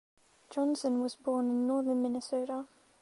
[0.49, 2.65] Johnson was born in Northern Minnesota.